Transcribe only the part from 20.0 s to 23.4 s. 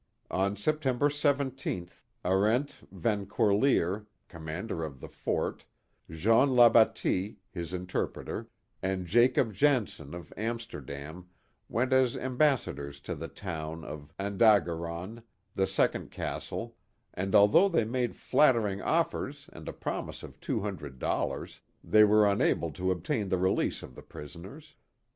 of two hundred dollars, they were unable to obtain the